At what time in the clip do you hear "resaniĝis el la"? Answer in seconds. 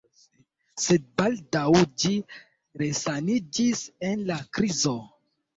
2.83-4.43